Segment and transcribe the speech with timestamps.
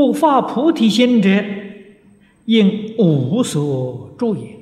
[0.00, 1.28] 故发菩提心者，
[2.46, 4.56] 应无所住也。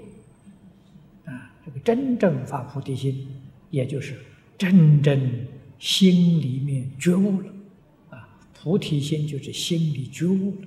[1.27, 3.25] 啊，这个真正发菩提心，
[3.71, 4.19] 也就是
[4.59, 5.47] 真正
[5.79, 7.47] 心里面觉悟了。
[8.11, 10.67] 啊，菩提心就是心里觉悟了。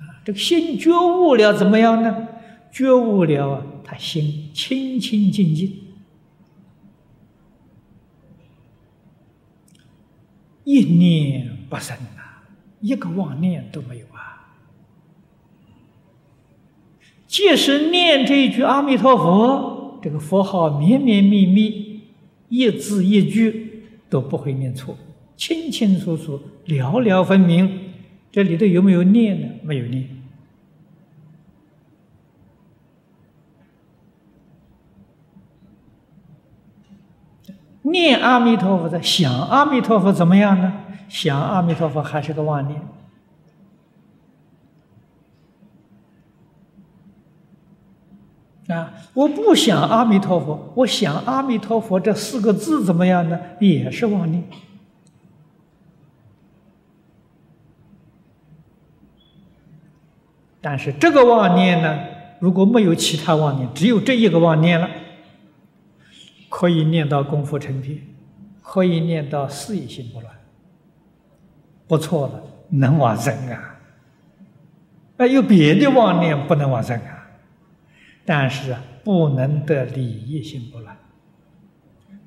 [0.00, 2.28] 啊，这个心觉悟了怎么样呢？
[2.70, 5.72] 觉悟了啊，他心清清净净。
[10.64, 12.27] 一念不生啊，
[12.80, 14.54] 一个妄念都没有啊！
[17.26, 22.00] 即使念这一句阿弥陀佛，这个佛号绵绵密密，
[22.48, 24.96] 一字一句都不会念错，
[25.36, 27.92] 清清楚楚，了了分明。
[28.30, 29.48] 这里头有没有念呢？
[29.62, 30.08] 没有念。
[37.82, 40.84] 念阿弥陀佛的想阿弥陀佛怎么样呢？
[41.08, 42.80] 想阿弥陀佛还是个妄念
[48.68, 48.92] 啊！
[49.14, 53.40] 我不想阿弥陀佛，我想阿弥陀佛这四个字怎么样呢？
[53.58, 54.44] 也是妄念。
[60.60, 61.98] 但是这个妄念呢，
[62.40, 64.88] 如果没有其他妄念，只有这一个妄念了。
[66.50, 68.00] 可以念到功夫成片，
[68.62, 70.37] 可以念到事业心不乱，
[71.88, 73.80] 不错了，能往生啊！
[75.16, 77.28] 那有别的妄念不能往生啊，
[78.24, 80.96] 但是啊，不能得理业心不乱。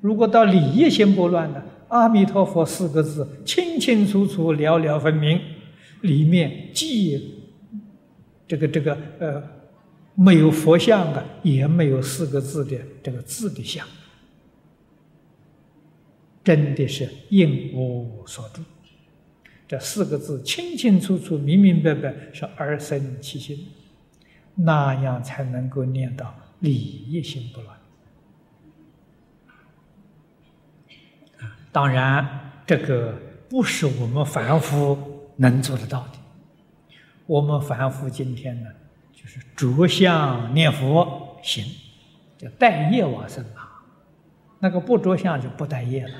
[0.00, 1.62] 如果到理业心不乱呢？
[1.88, 5.38] 阿弥陀佛四个字清清楚楚、了了分明，
[6.00, 7.38] 里面既
[8.48, 9.42] 这个这个呃
[10.14, 13.86] 没有佛像的，也没有四个字的这个字的像。
[16.42, 18.62] 真的是应无所住，
[19.72, 23.68] 这四个字清清楚楚、明明白白，是而生其心，
[24.54, 27.74] 那样才能够念到理一心不乱。
[31.72, 33.18] 当然这个
[33.48, 36.18] 不是我们凡夫能做得到的。
[37.24, 38.68] 我们凡夫今天呢，
[39.10, 41.64] 就是着相念佛行，
[42.36, 43.82] 叫待业往生啊。
[44.58, 46.14] 那个不着相就不待业了。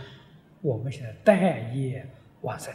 [0.62, 2.72] 我们现在待业往生，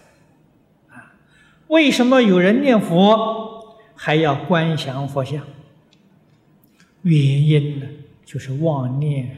[1.68, 5.44] 为什么有人念佛还要观想佛像？
[7.04, 7.88] 原因呢，
[8.26, 9.38] 就是妄念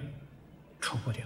[0.79, 1.23] 除不掉。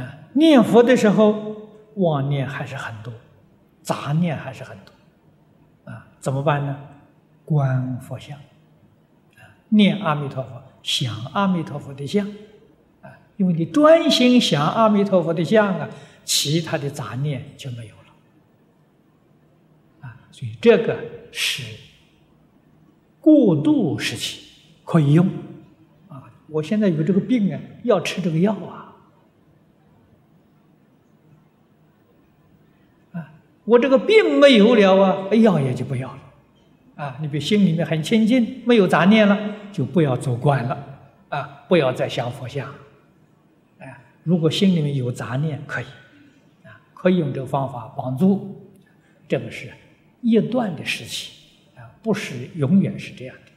[0.00, 3.12] 啊，念佛的时候妄念还是很多，
[3.82, 6.76] 杂念还是很多，啊，怎么办呢？
[7.44, 8.38] 观佛像，
[9.36, 12.26] 啊，念阿弥陀佛，想阿弥陀佛的像。
[13.02, 15.88] 啊因为你专心想阿弥陀佛的像啊，
[16.24, 18.00] 其他的杂念就没有了
[20.08, 20.98] 啊，所以这个
[21.32, 21.62] 是
[23.20, 24.48] 过渡时期
[24.84, 25.26] 可以用
[26.08, 26.24] 啊。
[26.48, 28.96] 我现在有这个病啊，要吃这个药啊
[33.12, 33.32] 啊，
[33.64, 36.20] 我这个病没有了啊，药也就不要了
[36.96, 37.18] 啊。
[37.20, 42.72] 你比心里面很清净，没有杂念了，就不要做观了啊，不要再想佛像。
[44.22, 45.86] 如果心里面有杂念，可以，
[47.00, 48.70] 可以用这个方法帮助。
[49.26, 49.72] 这个是
[50.20, 51.32] 一段的事情，
[51.74, 53.52] 啊，不是永远是这样的。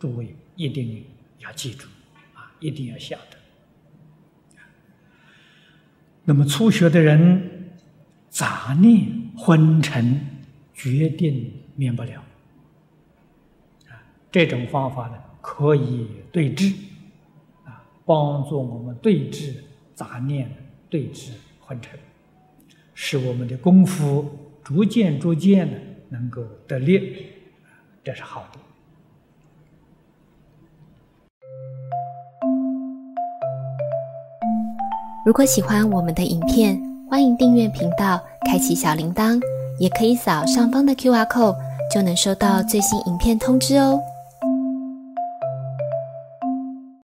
[0.00, 1.04] 诸位一定
[1.38, 1.86] 要记住，
[2.34, 3.38] 啊，一定要晓得。
[6.24, 7.70] 那么初学的人，
[8.28, 10.20] 杂念昏沉，
[10.74, 12.20] 决定免不了。
[13.86, 16.74] 啊，这种方法呢，可以对治，
[17.64, 19.62] 啊，帮助我们对治。
[19.94, 20.48] 杂念
[20.88, 21.98] 对治昏沉，
[23.00, 24.28] 使我们的功夫
[24.64, 25.78] 逐渐逐渐的
[26.08, 27.26] 能够得力，
[28.02, 28.58] 这是好的。
[35.24, 36.76] 如果喜欢我们的影片，
[37.08, 39.40] 欢迎订阅频道，开启小铃铛，
[39.78, 41.56] 也可以扫上方的 Q R code，
[41.94, 44.00] 就能收到最新影片通知哦。